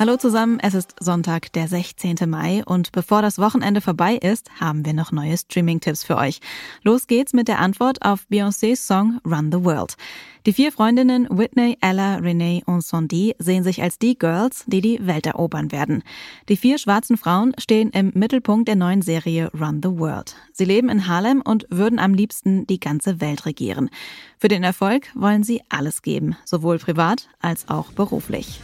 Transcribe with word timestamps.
Hallo 0.00 0.16
zusammen, 0.16 0.58
es 0.62 0.72
ist 0.72 0.94
Sonntag, 0.98 1.52
der 1.52 1.68
16. 1.68 2.16
Mai 2.26 2.62
und 2.64 2.90
bevor 2.90 3.20
das 3.20 3.38
Wochenende 3.38 3.82
vorbei 3.82 4.14
ist, 4.14 4.48
haben 4.58 4.86
wir 4.86 4.94
noch 4.94 5.12
neue 5.12 5.36
Streaming-Tipps 5.36 6.04
für 6.04 6.16
euch. 6.16 6.40
Los 6.82 7.06
geht's 7.06 7.34
mit 7.34 7.48
der 7.48 7.58
Antwort 7.58 8.00
auf 8.00 8.24
Beyoncés 8.30 8.76
Song 8.76 9.20
Run 9.26 9.52
the 9.52 9.62
World. 9.62 9.98
Die 10.46 10.54
vier 10.54 10.72
Freundinnen 10.72 11.28
Whitney, 11.28 11.76
Ella, 11.82 12.14
Renee 12.14 12.62
und 12.64 12.82
Sandy 12.82 13.36
sehen 13.38 13.62
sich 13.62 13.82
als 13.82 13.98
die 13.98 14.18
Girls, 14.18 14.64
die 14.66 14.80
die 14.80 15.06
Welt 15.06 15.26
erobern 15.26 15.70
werden. 15.70 16.02
Die 16.48 16.56
vier 16.56 16.78
schwarzen 16.78 17.18
Frauen 17.18 17.52
stehen 17.58 17.90
im 17.90 18.10
Mittelpunkt 18.14 18.68
der 18.68 18.76
neuen 18.76 19.02
Serie 19.02 19.50
Run 19.52 19.82
the 19.82 19.98
World. 19.98 20.34
Sie 20.54 20.64
leben 20.64 20.88
in 20.88 21.08
Harlem 21.08 21.42
und 21.42 21.66
würden 21.68 21.98
am 21.98 22.14
liebsten 22.14 22.66
die 22.66 22.80
ganze 22.80 23.20
Welt 23.20 23.44
regieren. 23.44 23.90
Für 24.38 24.48
den 24.48 24.64
Erfolg 24.64 25.08
wollen 25.14 25.42
sie 25.42 25.60
alles 25.68 26.00
geben, 26.00 26.38
sowohl 26.46 26.78
privat 26.78 27.28
als 27.42 27.68
auch 27.68 27.92
beruflich. 27.92 28.62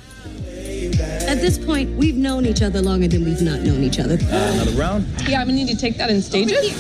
At 1.26 1.40
this 1.40 1.58
point, 1.58 1.96
we've 1.96 2.16
known 2.16 2.46
each 2.46 2.62
other 2.62 2.80
longer 2.80 3.08
than 3.08 3.24
we've 3.24 3.42
not 3.42 3.60
known 3.60 3.82
each 3.82 3.98
other. 3.98 4.14
Uh, 4.14 4.52
another 4.54 4.70
round? 4.72 5.06
Yeah, 5.28 5.40
I'm 5.40 5.48
gonna 5.48 5.58
need 5.58 5.68
to 5.68 5.76
take 5.76 5.96
that 5.96 6.08
in 6.08 6.22
stages. 6.22 6.70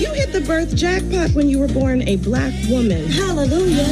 You 0.00 0.12
hit 0.12 0.32
the 0.32 0.40
birth 0.40 0.74
jackpot 0.74 1.30
when 1.30 1.48
you 1.48 1.60
were 1.60 1.68
born 1.68 2.02
a 2.08 2.16
black 2.16 2.52
woman. 2.68 3.06
Hallelujah. 3.06 3.86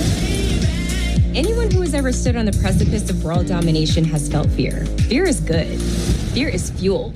Anyone 1.36 1.70
who 1.70 1.80
has 1.82 1.94
ever 1.94 2.10
stood 2.10 2.34
on 2.34 2.46
the 2.46 2.58
precipice 2.60 3.08
of 3.08 3.22
world 3.22 3.46
domination 3.46 4.02
has 4.04 4.28
felt 4.28 4.50
fear. 4.50 4.84
Fear 5.08 5.26
is 5.26 5.40
good. 5.40 5.80
Fear 6.34 6.48
is 6.48 6.70
fuel. 6.72 7.14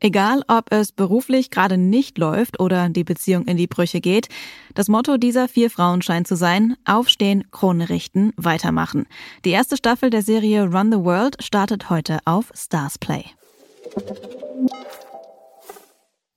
Egal, 0.00 0.42
ob 0.48 0.72
es 0.72 0.92
beruflich 0.92 1.50
gerade 1.50 1.76
nicht 1.76 2.18
läuft 2.18 2.60
oder 2.60 2.88
die 2.88 3.04
Beziehung 3.04 3.46
in 3.46 3.56
die 3.56 3.66
Brüche 3.66 4.00
geht, 4.00 4.28
das 4.74 4.88
Motto 4.88 5.16
dieser 5.16 5.48
vier 5.48 5.70
Frauen 5.70 6.02
scheint 6.02 6.28
zu 6.28 6.36
sein, 6.36 6.76
aufstehen, 6.84 7.44
Krone 7.50 7.88
richten, 7.88 8.32
weitermachen. 8.36 9.06
Die 9.44 9.50
erste 9.50 9.76
Staffel 9.76 10.10
der 10.10 10.22
Serie 10.22 10.64
Run 10.64 10.92
the 10.92 10.98
World 10.98 11.42
startet 11.42 11.90
heute 11.90 12.18
auf 12.24 12.52
Stars 12.54 12.98
Play. 12.98 13.24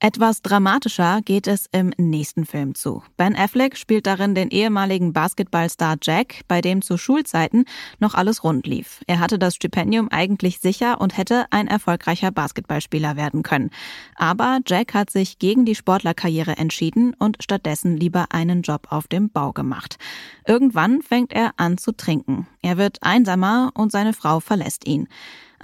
Etwas 0.04 0.42
dramatischer 0.42 1.20
geht 1.24 1.46
es 1.46 1.68
im 1.70 1.92
nächsten 1.96 2.44
Film 2.44 2.74
zu. 2.74 3.04
Ben 3.16 3.36
Affleck 3.36 3.76
spielt 3.76 4.08
darin 4.08 4.34
den 4.34 4.50
ehemaligen 4.50 5.12
Basketballstar 5.12 5.94
Jack, 6.02 6.40
bei 6.48 6.60
dem 6.60 6.82
zu 6.82 6.98
Schulzeiten 6.98 7.66
noch 8.00 8.16
alles 8.16 8.42
rund 8.42 8.66
lief. 8.66 9.02
Er 9.06 9.20
hatte 9.20 9.38
das 9.38 9.54
Stipendium 9.54 10.08
eigentlich 10.08 10.58
sicher 10.58 11.00
und 11.00 11.16
hätte 11.16 11.46
ein 11.50 11.68
erfolgreicher 11.68 12.32
Basketballspieler 12.32 13.14
werden 13.14 13.44
können. 13.44 13.70
Aber 14.16 14.58
Jack 14.66 14.92
hat 14.92 15.08
sich 15.08 15.38
gegen 15.38 15.64
die 15.64 15.76
Sportlerkarriere 15.76 16.56
entschieden 16.56 17.14
und 17.20 17.36
stattdessen 17.40 17.96
lieber 17.96 18.26
einen 18.30 18.62
Job 18.62 18.88
auf 18.90 19.06
dem 19.06 19.30
Bau 19.30 19.52
gemacht. 19.52 19.98
Irgendwann 20.44 21.02
fängt 21.02 21.32
er 21.32 21.52
an 21.58 21.78
zu 21.78 21.92
trinken. 21.92 22.48
Er 22.60 22.76
wird 22.76 22.98
einsamer 23.02 23.70
und 23.74 23.92
seine 23.92 24.14
Frau 24.14 24.40
verlässt 24.40 24.84
ihn. 24.84 25.06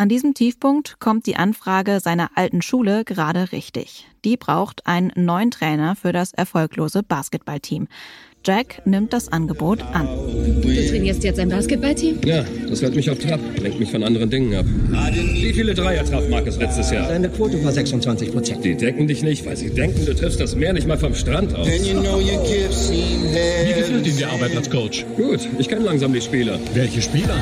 An 0.00 0.08
diesem 0.08 0.32
Tiefpunkt 0.32 1.00
kommt 1.00 1.26
die 1.26 1.34
Anfrage 1.34 1.98
seiner 1.98 2.30
alten 2.36 2.62
Schule 2.62 3.04
gerade 3.04 3.50
richtig. 3.50 4.06
Die 4.24 4.36
braucht 4.36 4.86
einen 4.86 5.10
neuen 5.16 5.50
Trainer 5.50 5.96
für 5.96 6.12
das 6.12 6.32
erfolglose 6.32 7.02
Basketballteam. 7.02 7.88
Jack 8.46 8.80
nimmt 8.86 9.12
das 9.12 9.32
Angebot 9.32 9.82
an. 9.82 10.06
Du 10.62 10.68
trainierst 10.88 11.24
jetzt 11.24 11.40
ein 11.40 11.48
Basketballteam? 11.48 12.20
Ja, 12.24 12.44
das 12.68 12.80
hält 12.80 12.94
mich 12.94 13.10
auf 13.10 13.18
Trab, 13.18 13.40
lenkt 13.60 13.80
mich 13.80 13.90
von 13.90 14.04
anderen 14.04 14.30
Dingen 14.30 14.54
ab. 14.54 14.66
Wie 15.12 15.52
viele 15.52 15.74
Dreier 15.74 16.04
traf 16.04 16.28
Marcus 16.28 16.58
letztes 16.58 16.92
Jahr? 16.92 17.08
Deine 17.08 17.28
Quote 17.28 17.64
war 17.64 17.72
26 17.72 18.30
Prozent. 18.30 18.64
Die 18.64 18.76
decken 18.76 19.08
dich 19.08 19.24
nicht, 19.24 19.44
weil 19.46 19.56
sie 19.56 19.70
denken, 19.70 20.06
du 20.06 20.14
triffst 20.14 20.38
das 20.38 20.54
Meer 20.54 20.74
nicht 20.74 20.86
mal 20.86 20.98
vom 20.98 21.16
Strand 21.16 21.56
aus. 21.56 21.66
Wie 21.66 21.72
gefällt 23.74 24.06
Ihnen 24.06 24.16
die 24.16 24.24
Arbeit 24.24 24.56
als 24.56 24.70
Coach? 24.70 25.04
Gut, 25.16 25.40
ich 25.58 25.68
kenne 25.68 25.84
langsam 25.84 26.12
die 26.12 26.20
Spieler. 26.20 26.60
Welche 26.72 27.02
Spieler? 27.02 27.34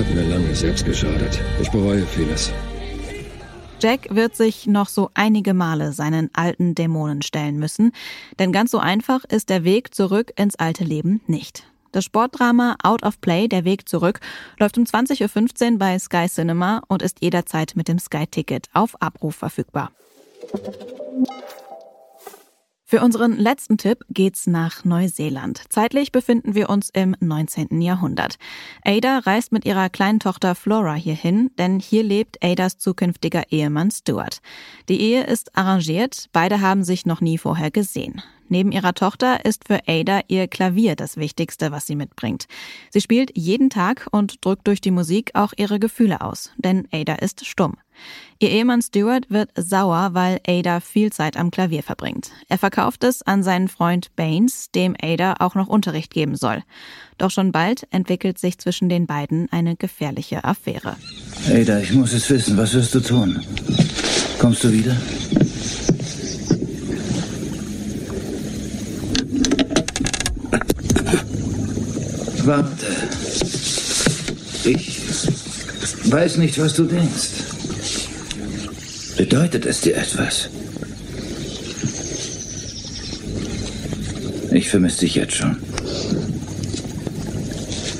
Habe 0.00 0.14
mir 0.14 0.28
lange 0.28 0.54
selbst 0.54 0.84
geschadet. 0.84 1.38
Ich 1.60 1.70
bereue 1.70 2.06
vieles. 2.06 2.52
Jack 3.80 4.14
wird 4.14 4.34
sich 4.34 4.66
noch 4.66 4.88
so 4.88 5.10
einige 5.14 5.54
Male 5.54 5.92
seinen 5.92 6.30
alten 6.32 6.74
Dämonen 6.74 7.22
stellen 7.22 7.58
müssen, 7.58 7.92
denn 8.38 8.52
ganz 8.52 8.70
so 8.70 8.78
einfach 8.78 9.24
ist 9.24 9.48
der 9.48 9.64
Weg 9.64 9.94
zurück 9.94 10.32
ins 10.36 10.56
alte 10.56 10.84
Leben 10.84 11.20
nicht. 11.26 11.64
Das 11.92 12.04
Sportdrama 12.04 12.76
Out 12.82 13.02
of 13.02 13.20
Play, 13.20 13.48
der 13.48 13.64
Weg 13.64 13.88
zurück, 13.88 14.20
läuft 14.58 14.78
um 14.78 14.84
20.15 14.84 15.72
Uhr 15.72 15.78
bei 15.78 15.98
Sky 15.98 16.26
Cinema 16.28 16.82
und 16.88 17.02
ist 17.02 17.18
jederzeit 17.20 17.72
mit 17.74 17.88
dem 17.88 17.98
Sky-Ticket 17.98 18.68
auf 18.72 19.00
Abruf 19.02 19.34
verfügbar. 19.34 19.90
Für 22.90 23.02
unseren 23.02 23.36
letzten 23.36 23.78
Tipp 23.78 24.04
geht's 24.10 24.48
nach 24.48 24.84
Neuseeland. 24.84 25.62
Zeitlich 25.68 26.10
befinden 26.10 26.56
wir 26.56 26.68
uns 26.68 26.90
im 26.90 27.14
19. 27.20 27.80
Jahrhundert. 27.80 28.36
Ada 28.84 29.18
reist 29.18 29.52
mit 29.52 29.64
ihrer 29.64 29.88
kleinen 29.90 30.18
Tochter 30.18 30.56
Flora 30.56 30.94
hierhin, 30.94 31.52
denn 31.56 31.78
hier 31.78 32.02
lebt 32.02 32.42
Adas 32.42 32.78
zukünftiger 32.78 33.44
Ehemann 33.52 33.92
Stuart. 33.92 34.40
Die 34.88 35.00
Ehe 35.00 35.22
ist 35.22 35.56
arrangiert, 35.56 36.26
beide 36.32 36.62
haben 36.62 36.82
sich 36.82 37.06
noch 37.06 37.20
nie 37.20 37.38
vorher 37.38 37.70
gesehen. 37.70 38.22
Neben 38.48 38.72
ihrer 38.72 38.94
Tochter 38.94 39.44
ist 39.44 39.68
für 39.68 39.78
Ada 39.86 40.22
ihr 40.26 40.48
Klavier 40.48 40.96
das 40.96 41.16
Wichtigste, 41.16 41.70
was 41.70 41.86
sie 41.86 41.94
mitbringt. 41.94 42.48
Sie 42.90 43.00
spielt 43.00 43.30
jeden 43.38 43.70
Tag 43.70 44.08
und 44.10 44.44
drückt 44.44 44.66
durch 44.66 44.80
die 44.80 44.90
Musik 44.90 45.30
auch 45.34 45.52
ihre 45.56 45.78
Gefühle 45.78 46.22
aus, 46.22 46.50
denn 46.56 46.88
Ada 46.90 47.14
ist 47.14 47.46
stumm. 47.46 47.76
Ihr 48.38 48.50
Ehemann 48.50 48.80
Stuart 48.80 49.26
wird 49.28 49.50
sauer, 49.54 50.10
weil 50.12 50.40
Ada 50.46 50.80
viel 50.80 51.12
Zeit 51.12 51.36
am 51.36 51.50
Klavier 51.50 51.82
verbringt. 51.82 52.30
Er 52.48 52.56
verkauft 52.56 53.04
es 53.04 53.20
an 53.20 53.42
seinen 53.42 53.68
Freund 53.68 54.16
Baines, 54.16 54.70
dem 54.74 54.96
Ada 55.00 55.34
auch 55.40 55.54
noch 55.54 55.68
Unterricht 55.68 56.10
geben 56.10 56.36
soll. 56.36 56.62
Doch 57.18 57.30
schon 57.30 57.52
bald 57.52 57.86
entwickelt 57.90 58.38
sich 58.38 58.58
zwischen 58.58 58.88
den 58.88 59.06
beiden 59.06 59.46
eine 59.52 59.76
gefährliche 59.76 60.42
Affäre. 60.44 60.96
Ada, 61.52 61.80
ich 61.80 61.92
muss 61.92 62.14
es 62.14 62.30
wissen. 62.30 62.56
Was 62.56 62.72
wirst 62.72 62.94
du 62.94 63.00
tun? 63.00 63.44
Kommst 64.38 64.64
du 64.64 64.72
wieder? 64.72 64.96
Warte. 72.46 72.86
Ich 74.64 75.00
weiß 76.10 76.38
nicht, 76.38 76.58
was 76.58 76.74
du 76.74 76.84
denkst. 76.84 77.59
Bedeutet 79.20 79.66
es 79.66 79.82
dir 79.82 79.98
etwas? 79.98 80.48
Ich 84.50 84.70
vermisse 84.70 85.00
dich 85.00 85.14
jetzt 85.14 85.34
schon. 85.34 85.62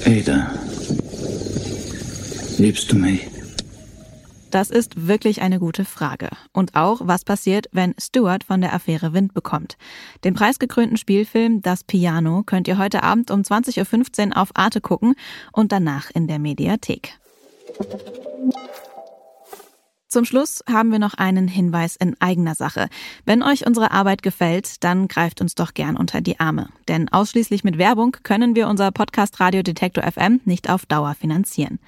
Ada, 0.06 0.50
liebst 2.56 2.90
du 2.90 2.96
mich? 2.96 3.28
Das 4.50 4.70
ist 4.70 5.06
wirklich 5.08 5.42
eine 5.42 5.58
gute 5.58 5.84
Frage. 5.84 6.30
Und 6.54 6.74
auch, 6.74 7.02
was 7.04 7.26
passiert, 7.26 7.66
wenn 7.70 7.94
Stuart 8.00 8.42
von 8.42 8.62
der 8.62 8.72
Affäre 8.72 9.12
Wind 9.12 9.34
bekommt. 9.34 9.76
Den 10.24 10.32
preisgekrönten 10.32 10.96
Spielfilm 10.96 11.60
Das 11.60 11.84
Piano 11.84 12.44
könnt 12.44 12.66
ihr 12.66 12.78
heute 12.78 13.02
Abend 13.02 13.30
um 13.30 13.42
20.15 13.42 14.28
Uhr 14.28 14.36
auf 14.38 14.52
Arte 14.54 14.80
gucken 14.80 15.14
und 15.52 15.70
danach 15.70 16.10
in 16.14 16.28
der 16.28 16.38
Mediathek. 16.38 17.18
Zum 20.10 20.24
Schluss 20.24 20.64
haben 20.68 20.90
wir 20.90 20.98
noch 20.98 21.14
einen 21.14 21.46
Hinweis 21.46 21.94
in 21.94 22.20
eigener 22.20 22.56
Sache. 22.56 22.88
Wenn 23.26 23.44
euch 23.44 23.64
unsere 23.64 23.92
Arbeit 23.92 24.24
gefällt, 24.24 24.82
dann 24.82 25.06
greift 25.06 25.40
uns 25.40 25.54
doch 25.54 25.72
gern 25.72 25.96
unter 25.96 26.20
die 26.20 26.40
Arme. 26.40 26.68
Denn 26.88 27.08
ausschließlich 27.08 27.62
mit 27.62 27.78
Werbung 27.78 28.16
können 28.24 28.56
wir 28.56 28.66
unser 28.66 28.90
Podcast 28.90 29.38
Radio 29.38 29.62
Detektor 29.62 30.02
FM 30.02 30.40
nicht 30.44 30.68
auf 30.68 30.84
Dauer 30.84 31.14
finanzieren. 31.14 31.78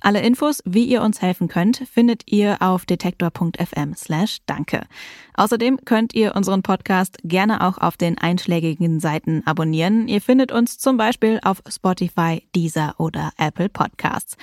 Alle 0.00 0.22
Infos, 0.22 0.62
wie 0.64 0.84
ihr 0.84 1.02
uns 1.02 1.22
helfen 1.22 1.48
könnt, 1.48 1.78
findet 1.92 2.30
ihr 2.30 2.58
auf 2.60 2.86
detektor.fm 2.86 3.94
slash 3.96 4.38
danke. 4.46 4.82
Außerdem 5.34 5.84
könnt 5.84 6.14
ihr 6.14 6.36
unseren 6.36 6.62
Podcast 6.62 7.18
gerne 7.24 7.66
auch 7.66 7.78
auf 7.78 7.96
den 7.96 8.16
einschlägigen 8.16 9.00
Seiten 9.00 9.42
abonnieren. 9.44 10.06
Ihr 10.06 10.20
findet 10.20 10.52
uns 10.52 10.78
zum 10.78 10.96
Beispiel 10.98 11.40
auf 11.42 11.62
Spotify, 11.68 12.46
Deezer 12.54 12.94
oder 12.98 13.32
Apple 13.38 13.68
Podcasts. 13.68 14.36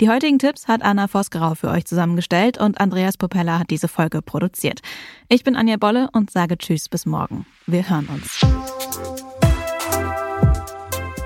Die 0.00 0.08
heutigen 0.08 0.38
Tipps 0.38 0.68
hat 0.68 0.82
Anna 0.82 1.08
Vosgerau 1.08 1.56
für 1.56 1.70
euch 1.70 1.86
zusammengestellt 1.86 2.58
und 2.58 2.80
Andreas 2.84 3.16
Popella 3.16 3.58
hat 3.58 3.70
diese 3.70 3.88
Folge 3.88 4.20
produziert. 4.20 4.80
Ich 5.28 5.42
bin 5.42 5.56
Anja 5.56 5.78
Bolle 5.78 6.10
und 6.12 6.30
sage 6.30 6.58
Tschüss 6.58 6.88
bis 6.90 7.06
morgen. 7.06 7.46
Wir 7.66 7.88
hören 7.88 8.08
uns. 8.08 8.40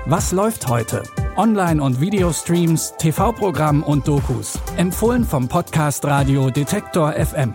Was 0.05 0.31
läuft 0.31 0.67
heute? 0.67 1.03
Online- 1.35 1.83
und 1.83 1.99
Videostreams, 1.99 2.93
TV-Programm 2.97 3.83
und 3.83 4.07
Dokus. 4.07 4.57
Empfohlen 4.77 5.25
vom 5.25 5.47
Podcast 5.47 6.05
Radio 6.05 6.49
Detektor 6.49 7.11
FM. 7.13 7.53